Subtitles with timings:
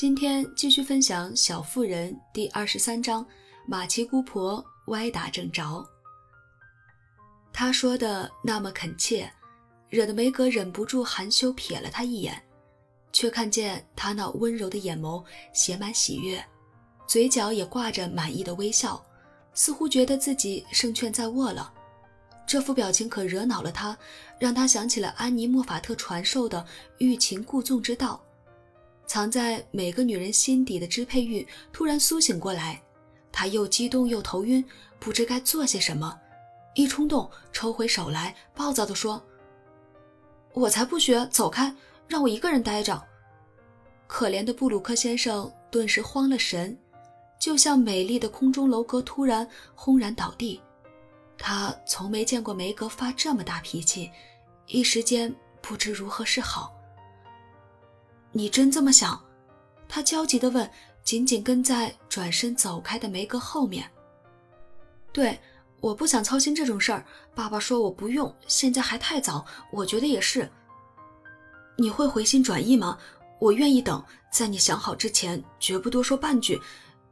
[0.00, 3.26] 今天继续分享《小妇人》第二十三章：
[3.66, 5.84] 马奇姑婆歪打正着。
[7.52, 9.28] 他说的那么恳切，
[9.88, 12.40] 惹得梅格忍不住含羞瞥了他一眼，
[13.12, 15.20] 却看见他那温柔的眼眸
[15.52, 16.40] 写满喜悦，
[17.08, 19.04] 嘴角也挂着满意的微笑，
[19.52, 21.74] 似乎觉得自己胜券在握了。
[22.46, 23.98] 这副表情可惹恼了他，
[24.38, 26.64] 让他想起了安妮·莫法特传授的
[26.98, 28.22] 欲擒故纵之道。
[29.08, 32.80] 藏在每个女人心底的支配欲突然苏醒过来，
[33.32, 34.62] 她又激动又头晕，
[35.00, 36.16] 不知该做些什么。
[36.74, 39.20] 一冲动，抽回手来，暴躁地说
[40.52, 41.74] ：“我才不学，走开，
[42.06, 43.02] 让我一个人待着。”
[44.06, 46.78] 可怜的布鲁克先生顿时慌了神，
[47.40, 50.60] 就像美丽的空中楼阁突然轰然倒地。
[51.38, 54.10] 他从没见过梅格发这么大脾气，
[54.66, 56.77] 一时间不知如何是好。
[58.38, 59.20] 你真这么想？
[59.88, 60.70] 他焦急地问，
[61.02, 63.90] 紧紧跟在转身走开的梅格后面。
[65.12, 65.36] 对，
[65.80, 67.04] 我不想操心这种事儿。
[67.34, 69.44] 爸爸说我不用，现在还太早。
[69.72, 70.48] 我觉得也是。
[71.76, 72.96] 你会回心转意吗？
[73.40, 76.60] 我愿意等，在你想好之前，绝不多说半句。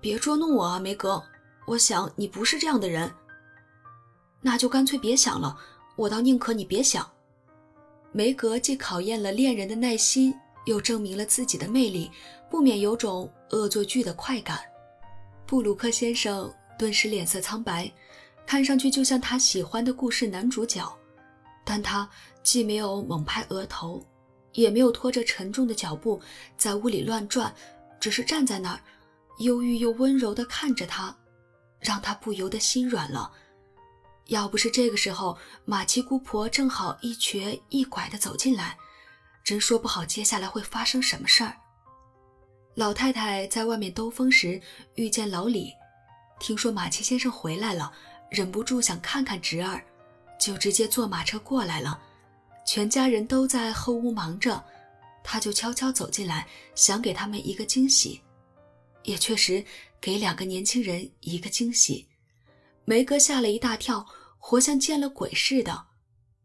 [0.00, 1.22] 别捉弄我啊，梅格。
[1.66, 3.12] 我想你不是这样的人。
[4.40, 5.54] 那就干脆别想了。
[5.96, 7.06] 我倒宁可你别想。
[8.10, 10.34] 梅格既考验了恋人的耐心。
[10.66, 12.10] 又证明了自己的魅力，
[12.50, 14.60] 不免有种恶作剧的快感。
[15.46, 17.90] 布鲁克先生顿时脸色苍白，
[18.46, 20.90] 看上去就像他喜欢的故事男主角。
[21.64, 22.08] 但他
[22.42, 24.04] 既没有猛拍额头，
[24.52, 26.20] 也没有拖着沉重的脚步
[26.56, 27.54] 在屋里乱转，
[28.00, 28.80] 只是站在那儿，
[29.38, 31.14] 忧郁又温柔地看着他，
[31.78, 33.30] 让他不由得心软了。
[34.26, 38.76] 要不是这个时候，马奇姑婆正好一瘸一拐地走进来。
[39.44, 41.56] 真说不好接下来会发生什么事儿。
[42.74, 44.60] 老太太在外面兜风时
[44.94, 45.72] 遇见老李，
[46.38, 47.92] 听说马奇先生回来了，
[48.30, 49.82] 忍不住想看看侄儿，
[50.38, 52.00] 就直接坐马车过来了。
[52.64, 54.62] 全家人都在后屋忙着，
[55.24, 58.20] 他就悄悄走进来，想给他们一个惊喜，
[59.02, 59.64] 也确实
[60.00, 62.06] 给两个年轻人一个惊喜。
[62.84, 64.06] 梅格吓了一大跳，
[64.38, 65.86] 活像见了鬼似的。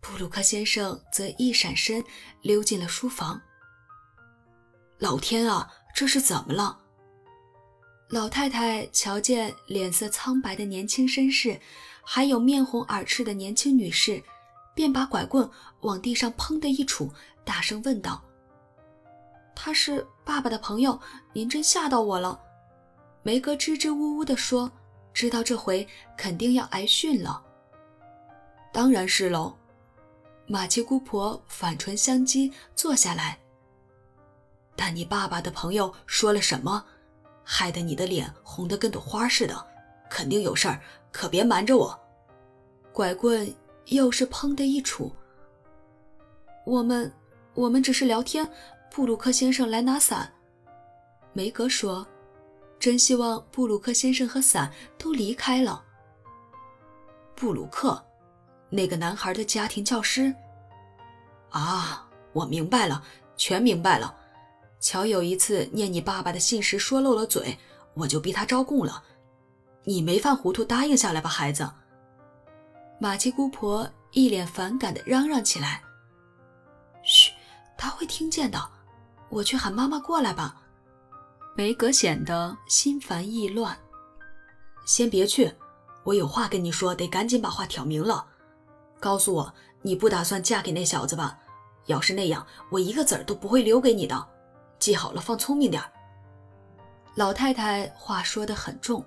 [0.00, 2.02] 布鲁克先生则一闪身
[2.42, 3.40] 溜进了书房。
[4.98, 6.78] 老天啊，这是怎么了？
[8.08, 11.60] 老太太瞧见脸色苍白的年轻绅士，
[12.02, 14.22] 还有面红耳赤的年轻女士，
[14.74, 15.48] 便把拐棍
[15.80, 17.10] 往地上砰的一杵，
[17.44, 18.22] 大声问道
[19.54, 20.98] ：“他是爸爸的朋友，
[21.34, 22.40] 您真吓到我了。”
[23.22, 24.72] 梅格支支吾吾地说
[25.12, 27.44] ：“知道这回肯定要挨训了。”
[28.72, 29.54] 当然是喽。
[30.50, 33.38] 马奇姑婆反唇相讥，坐下来。
[34.74, 36.82] 但你爸爸的朋友说了什么，
[37.44, 39.66] 害得你的脸红得跟朵花似的？
[40.08, 40.80] 肯定有事儿，
[41.12, 41.98] 可别瞒着我。
[42.94, 43.54] 拐棍
[43.88, 45.12] 又是砰的一杵。
[46.64, 47.12] 我们，
[47.52, 48.50] 我们只是聊天。
[48.90, 50.32] 布鲁克先生来拿伞。
[51.34, 52.06] 梅格说
[52.80, 55.84] ：“真希望布鲁克先生和伞都离开了。”
[57.36, 58.02] 布鲁克。
[58.70, 60.34] 那个男孩的家庭教师。
[61.50, 63.02] 啊，我明白了，
[63.36, 64.14] 全明白了。
[64.80, 67.58] 乔有一次念你爸爸的信时说漏了嘴，
[67.94, 69.02] 我就逼他招供了。
[69.84, 71.68] 你没犯糊涂，答应下来吧，孩子。
[73.00, 75.82] 马奇姑婆一脸反感地嚷嚷起来
[77.02, 77.32] ：“嘘，
[77.76, 78.60] 他会听见的。
[79.30, 80.62] 我去喊妈妈过来吧。”
[81.56, 83.76] 梅格显得心烦意乱。
[84.86, 85.52] 先别去，
[86.04, 88.26] 我有话跟你说，得赶紧把话挑明了。
[89.00, 91.38] 告诉我，你不打算嫁给那小子吧？
[91.86, 94.28] 要是那样，我一个子儿都不会留给你的。
[94.78, 95.90] 记好了，放聪明点儿。
[97.14, 99.04] 老太太话说得很重。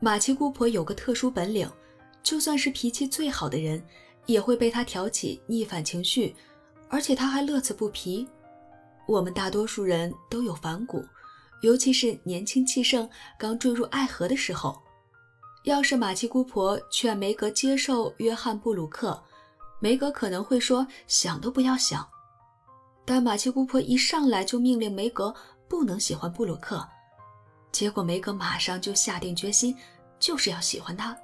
[0.00, 1.70] 马奇姑婆有个特殊本领，
[2.22, 3.82] 就算是脾气最好的人，
[4.26, 6.34] 也会被她挑起逆反情绪，
[6.88, 8.28] 而且她还乐此不疲。
[9.06, 11.04] 我们大多数人都有反骨，
[11.62, 13.08] 尤其是年轻气盛、
[13.38, 14.80] 刚坠入爱河的时候。
[15.64, 19.20] 要是马奇姑婆劝梅格接受约翰·布鲁克，
[19.80, 22.08] 梅格可能会说想都不要想。
[23.04, 25.34] 但马奇姑婆一上来就命令梅格
[25.68, 26.86] 不能喜欢布鲁克，
[27.72, 29.76] 结果梅格马上就下定决心，
[30.18, 31.16] 就是要喜欢他。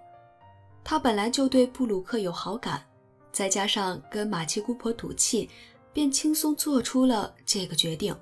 [0.82, 2.84] 他本来就对布鲁克有好感，
[3.32, 5.48] 再加上跟马奇姑婆赌气，
[5.92, 8.14] 便轻松做出了这个决定。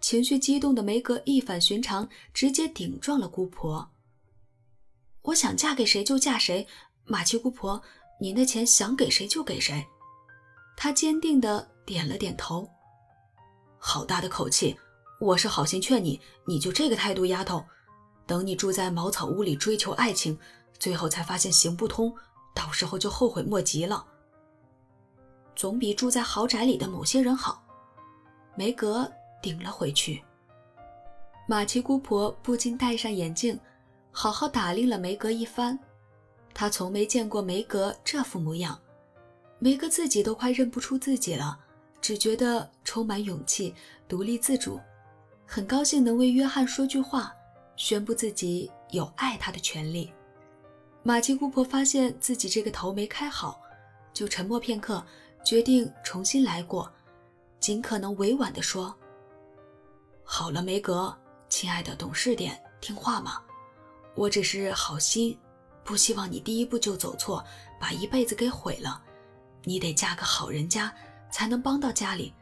[0.00, 3.88] 情绪激动的梅格一反寻常，直接顶撞了姑婆。
[5.22, 6.66] 我想嫁给谁就嫁谁，
[7.04, 7.82] 马奇姑婆，
[8.20, 9.86] 您的钱想给谁就给谁。
[10.76, 12.68] 她坚定地点了点头。
[13.78, 14.76] 好大的口气！
[15.20, 17.62] 我是好心劝你，你就这个态度，丫头。
[18.26, 20.38] 等你住在茅草屋里追求爱情，
[20.78, 22.14] 最后才发现行不通，
[22.54, 24.06] 到时候就后悔莫及了。
[25.54, 27.62] 总比住在豪宅里的某些人好。
[28.56, 29.10] 梅格
[29.42, 30.22] 顶了回去。
[31.46, 33.58] 马奇姑婆不禁戴上眼镜，
[34.12, 35.78] 好好打量了梅格一番。
[36.52, 38.78] 他从没见过梅格这副模样，
[39.58, 41.58] 梅格自己都快认不出自己了，
[42.00, 43.74] 只觉得充满勇气、
[44.08, 44.80] 独立自主，
[45.46, 47.32] 很高兴能为约翰说句话，
[47.76, 50.12] 宣布自己有爱他的权利。
[51.02, 53.60] 马奇姑婆发现自己这个头没开好，
[54.12, 55.02] 就沉默片刻，
[55.44, 56.92] 决定重新来过，
[57.58, 58.94] 尽可能委婉地说
[60.24, 61.16] ：“好了，梅格。”
[61.48, 63.42] 亲爱的，懂事点，听话嘛。
[64.14, 65.38] 我只是好心，
[65.84, 67.44] 不希望你第一步就走错，
[67.78, 69.02] 把一辈子给毁了。
[69.64, 70.94] 你得嫁个好人家，
[71.30, 72.32] 才能帮到家里。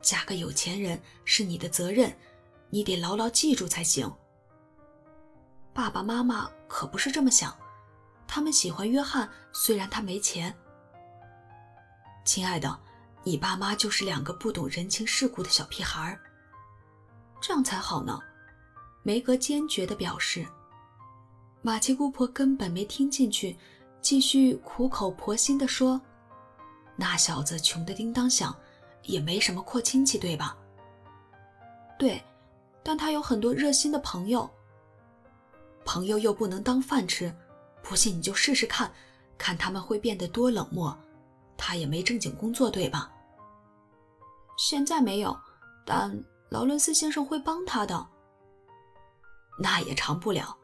[0.00, 2.14] 嫁个有钱人是你的责任，
[2.68, 4.12] 你得牢牢记住才行。
[5.72, 7.56] 爸爸妈妈可不是这么想，
[8.26, 10.54] 他们喜欢约翰，虽然他没钱。
[12.24, 12.78] 亲爱的，
[13.22, 16.20] 你爸妈就是两个不懂人情世故的小屁孩儿，
[17.40, 18.18] 这样才好呢。
[19.02, 20.46] 梅格坚决地表示，
[21.66, 23.56] 马奇姑婆根本没听进去，
[24.02, 25.98] 继续苦口婆心地说
[26.94, 28.54] ：“那小子穷得叮当响，
[29.04, 30.54] 也没什么阔亲戚，对吧
[31.98, 32.22] ？”“对，
[32.82, 34.48] 但他有很多热心的朋友。
[35.86, 37.34] 朋友又不能当饭吃，
[37.82, 38.92] 不信你就试试看，
[39.38, 40.94] 看他们会变得多冷漠。
[41.56, 43.10] 他也没正经工作，对吧
[44.58, 45.34] ？”“现在没有，
[45.86, 48.06] 但劳伦斯先生会帮他的。”
[49.58, 50.54] 那也长不了。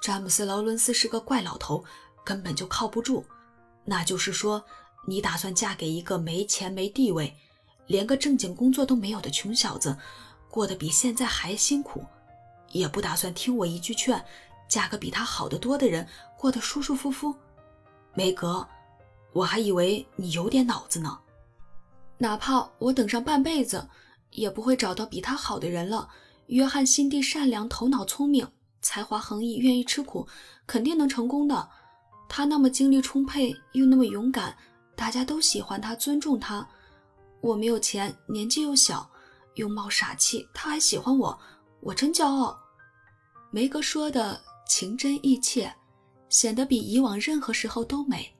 [0.00, 1.84] 詹姆斯·劳伦斯是个怪老头，
[2.24, 3.24] 根本就靠不住。
[3.84, 4.64] 那就是说，
[5.06, 7.36] 你打算嫁给一个没钱没地位、
[7.86, 9.96] 连个正经工作都没有的穷小子，
[10.48, 12.04] 过得比现在还辛苦，
[12.72, 14.24] 也不打算听我一句劝，
[14.68, 16.06] 嫁个比他好得多的人，
[16.38, 17.34] 过得舒舒服服。
[18.14, 18.66] 梅格，
[19.32, 21.18] 我还以为你有点脑子呢。
[22.16, 23.88] 哪怕我等上半辈子，
[24.30, 26.08] 也不会找到比他好的人了。
[26.46, 28.46] 约翰心地善良，头脑聪明，
[28.80, 30.26] 才华横溢，愿意吃苦，
[30.66, 31.68] 肯定能成功的。
[32.28, 34.56] 他那么精力充沛，又那么勇敢，
[34.94, 36.66] 大家都喜欢他，尊重他。
[37.40, 39.08] 我没有钱，年纪又小，
[39.54, 41.38] 又冒傻气，他还喜欢我，
[41.80, 42.58] 我真骄傲。
[43.50, 45.74] 梅格说的情真意切，
[46.28, 48.32] 显得比以往任何时候都美。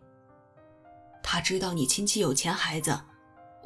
[1.22, 2.98] 他知道你亲戚有钱，孩子，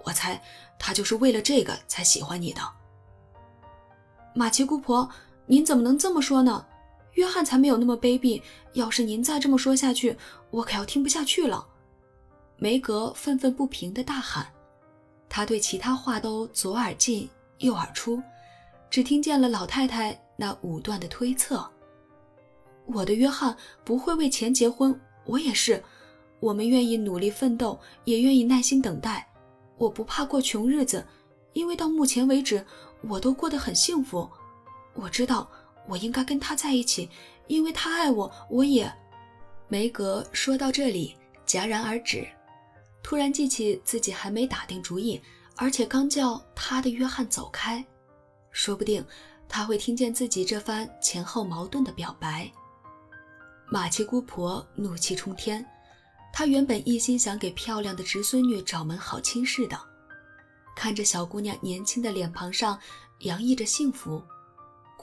[0.05, 0.43] 我猜
[0.79, 2.61] 他就是为了这个才喜欢你的。
[4.35, 5.09] 马奇姑婆，
[5.47, 6.65] 您怎么能这么说呢？
[7.15, 8.41] 约翰才没有那么卑鄙。
[8.73, 10.17] 要是您再这么说下去，
[10.51, 11.67] 我可要听不下去了。
[12.57, 14.47] 梅格愤愤不平地大喊，
[15.29, 18.23] 他对其他话都左耳进右耳出，
[18.91, 21.65] 只听见了老太太那武断的推测
[22.87, 25.83] ：“我的约翰不会为钱结婚，我也是。
[26.41, 29.27] 我们愿意努力奋斗，也愿意耐心等待。
[29.77, 31.05] 我不怕过穷日子，
[31.53, 32.65] 因为到目前为止。”
[33.07, 34.27] 我都过得很幸福，
[34.95, 35.51] 我知道
[35.87, 37.11] 我应该跟他在一起，
[37.47, 38.93] 因为他爱我，我也。
[39.69, 42.27] 梅格说到这里戛然而止，
[43.03, 45.21] 突然记起自己还没打定主意，
[45.57, 47.85] 而且刚叫他的约翰走开，
[48.51, 49.05] 说不定
[49.49, 52.51] 他会听见自己这番前后矛盾的表白。
[53.67, 55.65] 马奇姑婆怒气冲天，
[56.33, 59.79] 她原本一心想给漂亮的侄孙女找门好亲事的。
[60.77, 62.79] 看着小姑娘年轻的脸庞上
[63.21, 64.23] 洋溢着幸福，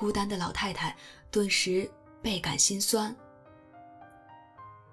[0.02, 0.98] 孤单的老太太
[1.30, 1.88] 顿时
[2.24, 3.16] 倍感心酸。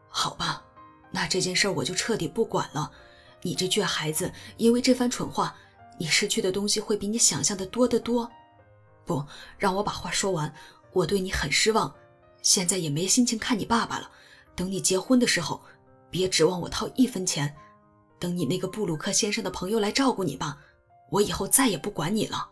[0.07, 0.63] 好吧，
[1.11, 2.93] 那这件事我就彻底不管了。
[3.41, 5.57] 你这倔孩子，因为这番蠢话，
[5.97, 8.31] 你失去的东西会比你想象的多得多。
[9.07, 9.25] 不，
[9.57, 10.55] 让我把话说完。
[10.93, 11.95] 我对你很失望，
[12.43, 14.11] 现在也没心情看你爸爸了。
[14.55, 15.63] 等你结婚的时候，
[16.11, 17.57] 别指望我掏一分钱。
[18.19, 20.59] 等你那个布鲁克先生的朋友来照顾你吧。
[21.11, 22.51] 我以后再也不管你了。